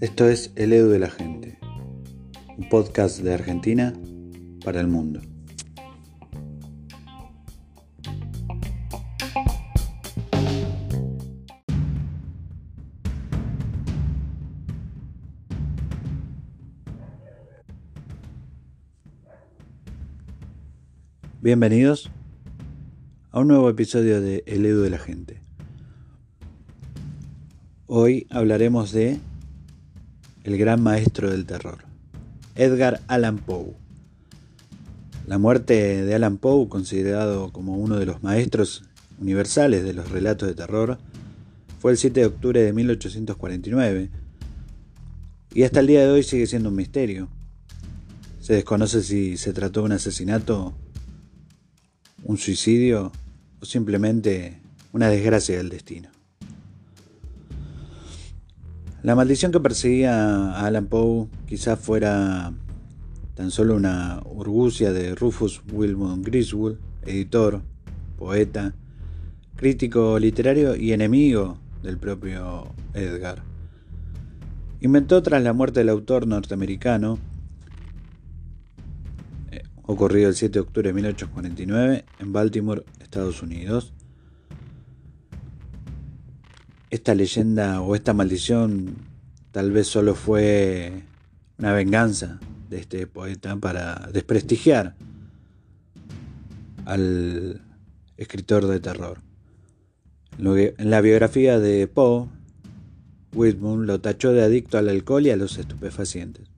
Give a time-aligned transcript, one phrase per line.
[0.00, 1.58] Esto es El Edu de la Gente,
[2.56, 3.92] un podcast de Argentina
[4.64, 5.20] para el mundo.
[21.40, 22.12] Bienvenidos
[23.38, 25.40] a un nuevo episodio de El Edu de la Gente.
[27.86, 29.20] Hoy hablaremos de
[30.42, 31.78] el gran maestro del terror,
[32.56, 33.76] Edgar Allan Poe.
[35.28, 38.82] La muerte de Allan Poe, considerado como uno de los maestros
[39.20, 40.98] universales de los relatos de terror,
[41.78, 44.10] fue el 7 de octubre de 1849
[45.54, 47.28] y hasta el día de hoy sigue siendo un misterio.
[48.40, 50.74] Se desconoce si se trató de un asesinato,
[52.24, 53.12] un suicidio
[53.60, 54.60] o simplemente
[54.92, 56.10] una desgracia del destino.
[59.02, 62.52] La maldición que perseguía a Alan Poe quizás fuera
[63.34, 67.62] tan solo una urgucia de Rufus Wilmot Griswold, editor,
[68.18, 68.74] poeta,
[69.54, 73.42] crítico literario y enemigo del propio Edgar.
[74.80, 77.18] Inventó tras la muerte del autor norteamericano,
[79.50, 83.94] eh, ocurrido el 7 de octubre de 1849 en Baltimore, Estados Unidos,
[86.90, 88.96] esta leyenda o esta maldición
[89.50, 91.04] tal vez solo fue
[91.56, 94.94] una venganza de este poeta para desprestigiar
[96.84, 97.62] al
[98.18, 99.22] escritor de terror.
[100.38, 102.28] En la biografía de Poe,
[103.32, 106.50] Whitman lo tachó de adicto al alcohol y a los estupefacientes.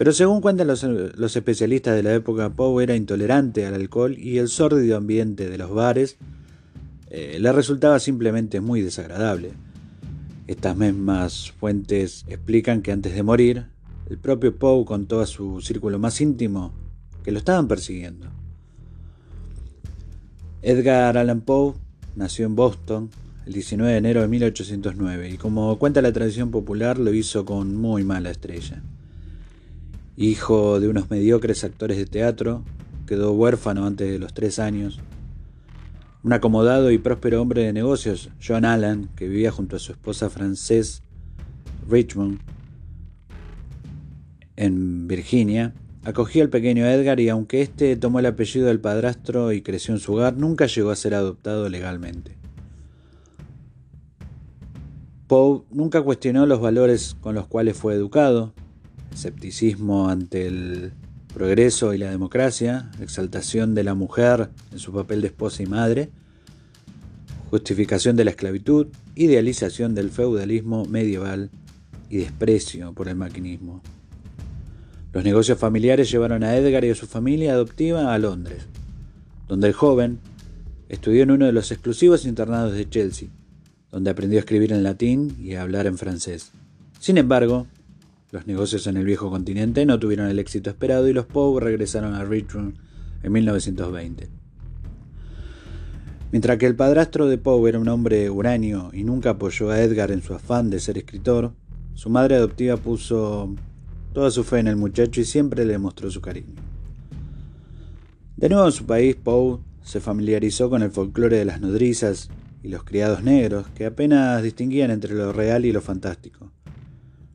[0.00, 4.48] Pero según cuentan los, especialistas de la época, Poe era intolerante al alcohol y el
[4.48, 6.16] sórdido ambiente de los bares
[7.10, 9.50] eh, le resultaba simplemente muy desagradable.
[10.46, 13.66] Estas mismas fuentes explican que antes de morir,
[14.08, 16.72] el propio Poe contó a su círculo más íntimo
[17.22, 18.28] que lo estaban persiguiendo.
[20.62, 21.74] Edgar Allan Poe
[22.16, 23.10] nació en Boston
[23.44, 27.76] el 19 de enero de 1809 y como cuenta la tradición popular lo hizo con
[27.76, 28.82] muy mala estrella.
[30.22, 32.62] Hijo de unos mediocres actores de teatro,
[33.06, 35.00] quedó huérfano antes de los tres años
[36.22, 40.28] un acomodado y próspero hombre de negocios, John Allen, que vivía junto a su esposa
[40.28, 41.02] francés
[41.88, 42.38] Richmond
[44.56, 45.72] en Virginia,
[46.04, 50.00] acogió al pequeño Edgar y aunque éste tomó el apellido del padrastro y creció en
[50.00, 52.36] su hogar, nunca llegó a ser adoptado legalmente.
[55.28, 58.52] Poe nunca cuestionó los valores con los cuales fue educado,
[59.12, 60.92] escepticismo ante el
[61.32, 66.10] progreso y la democracia, exaltación de la mujer en su papel de esposa y madre,
[67.50, 71.50] justificación de la esclavitud, idealización del feudalismo medieval
[72.08, 73.82] y desprecio por el maquinismo.
[75.12, 78.66] Los negocios familiares llevaron a Edgar y a su familia adoptiva a Londres,
[79.48, 80.20] donde el joven
[80.88, 83.28] estudió en uno de los exclusivos internados de Chelsea,
[83.90, 86.52] donde aprendió a escribir en latín y a hablar en francés.
[87.00, 87.66] Sin embargo,
[88.32, 92.14] los negocios en el viejo continente no tuvieron el éxito esperado y los Poe regresaron
[92.14, 92.76] a Richmond
[93.22, 94.28] en 1920.
[96.30, 100.12] Mientras que el padrastro de Poe era un hombre uranio y nunca apoyó a Edgar
[100.12, 101.54] en su afán de ser escritor,
[101.94, 103.52] su madre adoptiva puso
[104.12, 106.54] toda su fe en el muchacho y siempre le mostró su cariño.
[108.36, 112.30] De nuevo en su país, Poe se familiarizó con el folclore de las nodrizas
[112.62, 116.52] y los criados negros, que apenas distinguían entre lo real y lo fantástico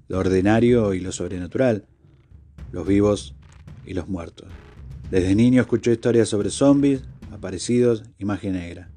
[0.07, 1.85] lo ordinario y lo sobrenatural,
[2.71, 3.35] los vivos
[3.85, 4.47] y los muertos.
[5.09, 8.89] Desde niño escuchó historias sobre zombies, aparecidos y magia negra.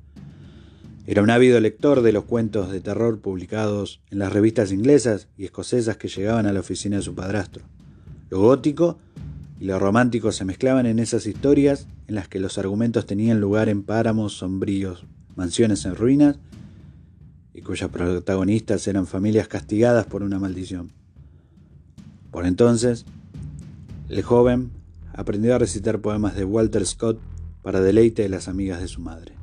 [1.06, 5.44] Era un ávido lector de los cuentos de terror publicados en las revistas inglesas y
[5.44, 7.64] escocesas que llegaban a la oficina de su padrastro.
[8.28, 8.98] Lo gótico
[9.58, 13.68] y lo romántico se mezclaban en esas historias en las que los argumentos tenían lugar
[13.68, 16.38] en páramos sombríos, mansiones en ruinas
[17.54, 20.97] y cuyas protagonistas eran familias castigadas por una maldición.
[22.30, 23.06] Por entonces,
[24.08, 24.70] el joven
[25.12, 27.18] aprendió a recitar poemas de Walter Scott
[27.62, 29.34] para deleite de las amigas de su madre.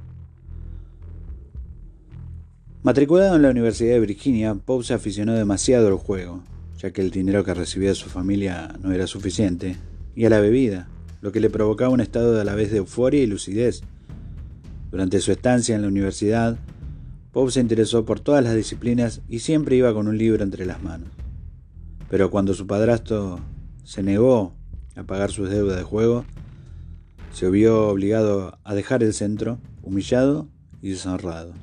[2.82, 6.44] Matriculado en la Universidad de Virginia, Poe se aficionó demasiado al juego,
[6.78, 9.76] ya que el dinero que recibía de su familia no era suficiente,
[10.16, 10.88] y a la bebida,
[11.22, 13.82] lo que le provocaba un estado de a la vez de euforia y lucidez.
[14.92, 16.60] Durante su estancia en la universidad,
[17.32, 20.84] Poe se interesó por todas las disciplinas y siempre iba con un libro entre las
[20.84, 21.15] manos.
[22.10, 23.40] Pero cuando su padrastro
[23.84, 24.54] se negó
[24.96, 26.26] a pagar sus deudas de juego,
[27.32, 30.48] se vio obligado a dejar el centro, humillado
[30.82, 31.54] y deshonrado.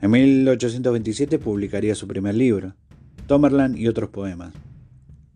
[0.00, 2.74] En 1827 publicaría su primer libro,
[3.26, 4.52] Tomerland y otros poemas,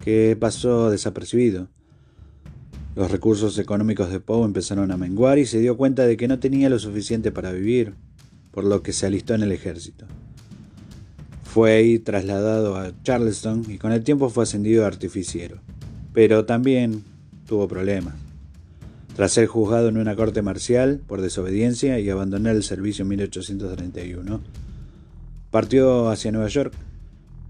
[0.00, 1.68] que pasó desapercibido.
[2.94, 6.38] Los recursos económicos de Poe empezaron a menguar y se dio cuenta de que no
[6.38, 7.94] tenía lo suficiente para vivir,
[8.50, 10.06] por lo que se alistó en el ejército.
[11.56, 15.56] Fue ahí trasladado a Charleston y con el tiempo fue ascendido a artificiero,
[16.12, 17.02] pero también
[17.48, 18.14] tuvo problemas.
[19.14, 24.42] Tras ser juzgado en una corte marcial por desobediencia y abandonar el servicio en 1831,
[25.50, 26.74] partió hacia Nueva York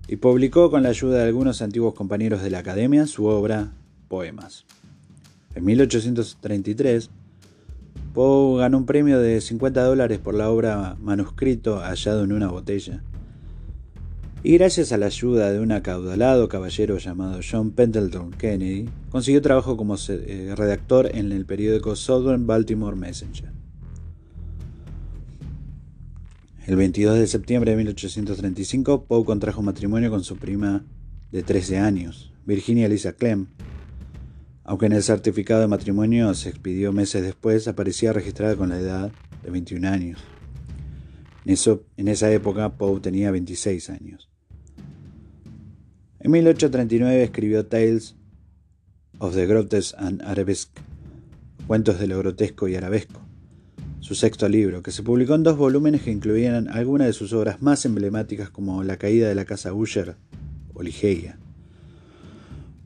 [0.06, 3.72] y publicó con la ayuda de algunos antiguos compañeros de la academia su obra
[4.06, 4.66] Poemas.
[5.56, 7.10] En 1833,
[8.14, 13.02] Poe ganó un premio de 50 dólares por la obra manuscrito hallado en una botella.
[14.46, 19.76] Y gracias a la ayuda de un acaudalado caballero llamado John Pendleton Kennedy, consiguió trabajo
[19.76, 23.50] como eh, redactor en el periódico Southern Baltimore Messenger.
[26.64, 30.84] El 22 de septiembre de 1835, Poe contrajo matrimonio con su prima
[31.32, 33.48] de 13 años, Virginia Lisa Clem.
[34.62, 39.10] Aunque en el certificado de matrimonio se expidió meses después, aparecía registrada con la edad
[39.42, 40.20] de 21 años.
[41.44, 41.56] En,
[41.96, 44.30] en esa época, Poe tenía 26 años.
[46.26, 48.16] En 1839 escribió Tales
[49.20, 50.82] of the Grotesque and Arabesque,
[51.68, 53.20] Cuentos de lo Grotesco y Arabesco,
[54.00, 57.62] su sexto libro, que se publicó en dos volúmenes que incluían algunas de sus obras
[57.62, 60.16] más emblemáticas como La caída de la casa Usher
[60.74, 61.38] o Ligeia.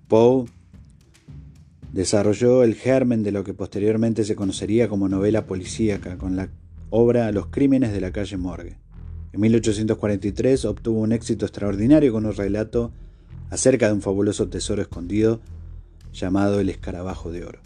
[0.06, 0.44] Poe
[1.94, 6.50] desarrolló el germen de lo que posteriormente se conocería como novela policíaca con la
[6.90, 8.76] obra Los crímenes de la calle Morgue.
[9.32, 12.92] En 1843 obtuvo un éxito extraordinario con un relato
[13.50, 15.40] acerca de un fabuloso tesoro escondido
[16.12, 17.58] llamado el escarabajo de oro.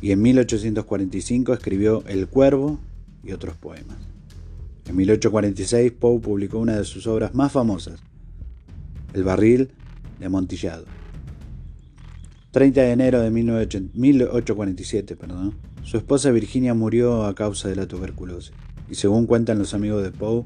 [0.00, 2.80] Y en 1845 escribió El Cuervo
[3.22, 3.98] y otros poemas.
[4.88, 8.00] En 1846 Poe publicó una de sus obras más famosas,
[9.14, 9.70] El barril
[10.18, 10.86] de amontillado.
[12.50, 15.54] 30 de enero de 1847, perdón,
[15.84, 18.52] su esposa Virginia murió a causa de la tuberculosis,
[18.90, 20.44] y según cuentan los amigos de Poe,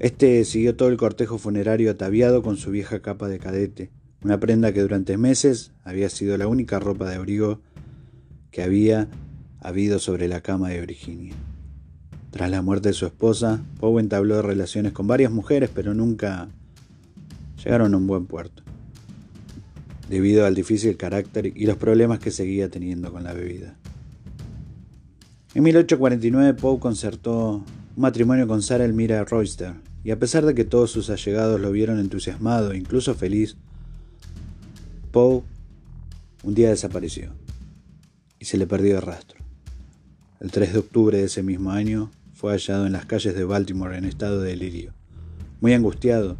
[0.00, 3.90] este siguió todo el cortejo funerario ataviado con su vieja capa de cadete,
[4.24, 7.60] una prenda que durante meses había sido la única ropa de abrigo
[8.50, 9.08] que había
[9.60, 11.34] habido sobre la cama de Virginia.
[12.30, 16.48] Tras la muerte de su esposa, Poe entabló relaciones con varias mujeres, pero nunca
[17.62, 18.62] llegaron a un buen puerto,
[20.08, 23.76] debido al difícil carácter y los problemas que seguía teniendo con la bebida.
[25.54, 27.64] En 1849 Poe concertó un
[28.02, 31.98] matrimonio con Sarah Elmira Royster, y a pesar de que todos sus allegados lo vieron
[31.98, 33.56] entusiasmado e incluso feliz,
[35.10, 35.42] Poe
[36.44, 37.32] un día desapareció
[38.38, 39.40] y se le perdió el rastro.
[40.40, 43.98] El 3 de octubre de ese mismo año fue hallado en las calles de Baltimore
[43.98, 44.94] en estado de delirio,
[45.60, 46.38] muy angustiado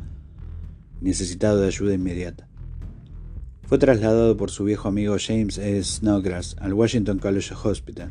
[1.01, 2.47] necesitado de ayuda inmediata.
[3.67, 5.83] Fue trasladado por su viejo amigo James E.
[5.83, 8.11] Snodgrass al Washington College Hospital,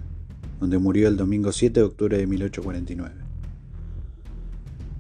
[0.60, 3.29] donde murió el domingo 7 de octubre de 1849.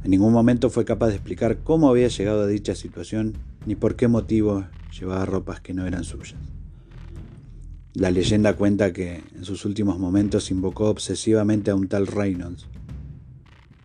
[0.03, 3.33] En ningún momento fue capaz de explicar cómo había llegado a dicha situación
[3.65, 4.65] ni por qué motivo
[4.97, 6.39] llevaba ropas que no eran suyas.
[7.93, 12.67] La leyenda cuenta que en sus últimos momentos invocó obsesivamente a un tal Reynolds,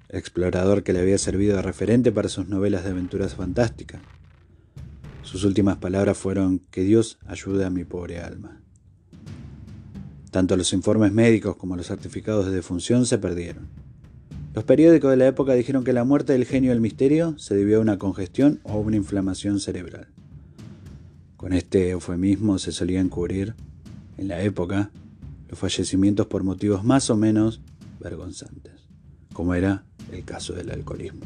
[0.08, 4.00] explorador que le había servido de referente para sus novelas de aventuras fantásticas.
[5.22, 8.60] Sus últimas palabras fueron que Dios ayude a mi pobre alma.
[10.30, 13.83] Tanto los informes médicos como los certificados de defunción se perdieron.
[14.54, 17.78] Los periódicos de la época dijeron que la muerte del genio del misterio se debió
[17.78, 20.06] a una congestión o una inflamación cerebral.
[21.36, 23.56] Con este eufemismo se solían cubrir,
[24.16, 24.92] en la época,
[25.48, 27.62] los fallecimientos por motivos más o menos
[27.98, 28.74] vergonzantes,
[29.32, 31.22] como era el caso del alcoholismo.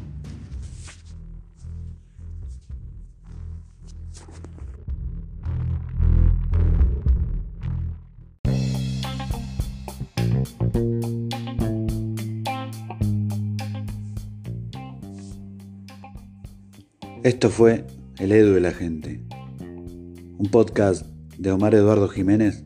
[17.23, 17.85] Esto fue
[18.17, 19.21] El Edu de la Gente,
[19.59, 21.05] un podcast
[21.37, 22.63] de Omar Eduardo Jiménez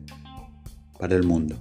[0.96, 1.56] para el mundo.